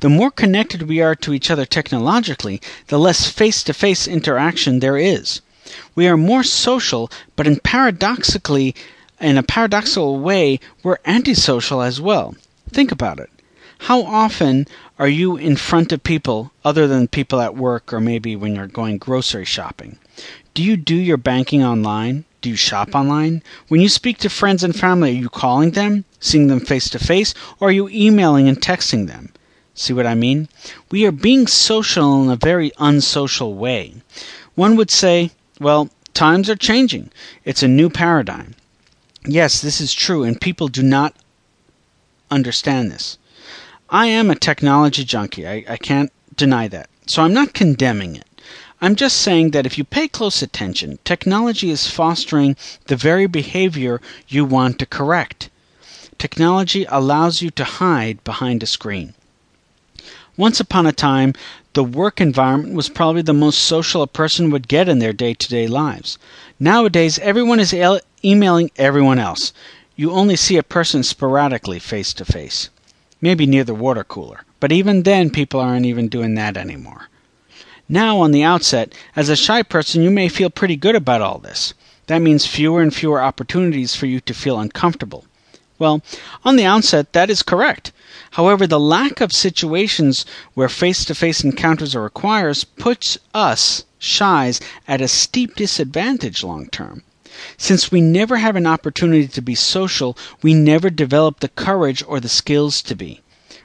[0.00, 4.78] The more connected we are to each other technologically, the less face to face interaction
[4.78, 5.40] there is.
[5.96, 8.76] We are more social, but in paradoxically
[9.20, 12.36] in a paradoxical way, we're antisocial as well.
[12.70, 13.28] Think about it.
[13.80, 14.68] How often
[15.00, 18.68] are you in front of people other than people at work or maybe when you're
[18.68, 19.98] going grocery shopping?
[20.54, 22.24] Do you do your banking online?
[22.40, 23.42] Do you shop online?
[23.66, 27.00] When you speak to friends and family, are you calling them, seeing them face to
[27.00, 29.32] face, or are you emailing and texting them?
[29.80, 30.48] See what I mean?
[30.90, 33.94] We are being social in a very unsocial way.
[34.56, 37.10] One would say, well, times are changing.
[37.44, 38.56] It's a new paradigm.
[39.24, 41.14] Yes, this is true, and people do not
[42.28, 43.18] understand this.
[43.88, 45.46] I am a technology junkie.
[45.46, 46.90] I, I can't deny that.
[47.06, 48.26] So I'm not condemning it.
[48.80, 54.00] I'm just saying that if you pay close attention, technology is fostering the very behavior
[54.26, 55.50] you want to correct.
[56.18, 59.14] Technology allows you to hide behind a screen.
[60.38, 61.34] Once upon a time,
[61.72, 65.34] the work environment was probably the most social a person would get in their day
[65.34, 66.16] to day lives.
[66.60, 67.74] Nowadays, everyone is
[68.24, 69.52] emailing everyone else.
[69.96, 72.70] You only see a person sporadically face to face.
[73.20, 74.44] Maybe near the water cooler.
[74.60, 77.08] But even then, people aren't even doing that anymore.
[77.88, 81.38] Now, on the outset, as a shy person, you may feel pretty good about all
[81.38, 81.74] this.
[82.06, 85.24] That means fewer and fewer opportunities for you to feel uncomfortable.
[85.78, 86.02] Well,
[86.44, 87.92] on the outset, that is correct.
[88.32, 94.60] However, the lack of situations where face to face encounters are required puts us, shies,
[94.86, 97.02] at a steep disadvantage long term.
[97.56, 102.18] Since we never have an opportunity to be social, we never develop the courage or
[102.18, 103.20] the skills to be.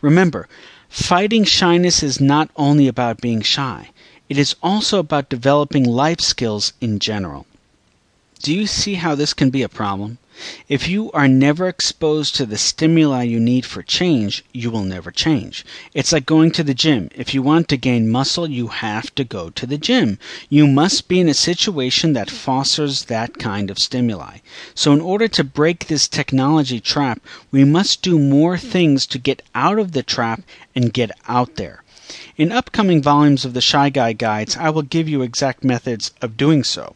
[0.00, 0.48] Remember,
[0.88, 3.90] fighting shyness is not only about being shy,
[4.30, 7.44] it is also about developing life skills in general.
[8.42, 10.18] Do you see how this can be a problem?
[10.68, 15.10] If you are never exposed to the stimuli you need for change, you will never
[15.10, 15.64] change.
[15.94, 17.10] It's like going to the gym.
[17.14, 20.18] If you want to gain muscle, you have to go to the gym.
[20.48, 24.38] You must be in a situation that fosters that kind of stimuli.
[24.74, 27.20] So, in order to break this technology trap,
[27.50, 30.42] we must do more things to get out of the trap
[30.74, 31.82] and get out there.
[32.36, 36.36] In upcoming volumes of the Shy Guy Guides, I will give you exact methods of
[36.36, 36.94] doing so.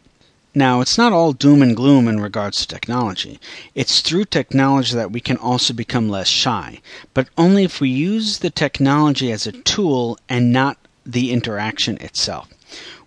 [0.55, 3.41] Now, it's not all doom and gloom in regards to technology.
[3.75, 6.83] It's through technology that we can also become less shy,
[7.15, 10.77] but only if we use the technology as a tool and not
[11.07, 12.51] the interaction itself.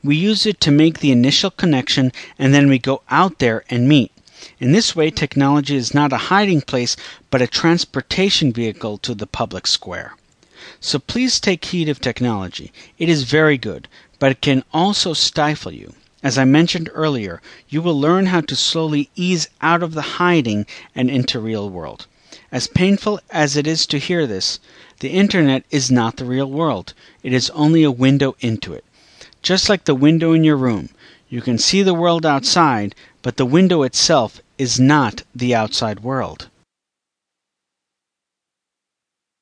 [0.03, 3.87] We use it to make the initial connection and then we go out there and
[3.87, 4.11] meet.
[4.59, 6.95] In this way, technology is not a hiding place,
[7.29, 10.15] but a transportation vehicle to the public square.
[10.79, 12.73] So please take heed of technology.
[12.97, 15.93] It is very good, but it can also stifle you.
[16.25, 20.65] As I mentioned earlier, you will learn how to slowly ease out of the hiding
[20.95, 22.07] and into real world.
[22.51, 24.59] As painful as it is to hear this,
[25.01, 26.95] the internet is not the real world.
[27.21, 28.83] It is only a window into it.
[29.43, 30.89] Just like the window in your room,
[31.29, 36.47] you can see the world outside, but the window itself is not the outside world.